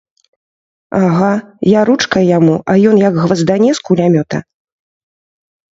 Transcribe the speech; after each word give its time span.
Ага, 1.01 1.29
я 1.73 1.81
ручкай 1.91 2.23
яму, 2.37 2.55
а 2.75 2.77
ён 2.93 2.99
як 3.07 3.13
гваздане 3.27 3.69
з 3.83 3.87
кулямёта! 3.91 4.37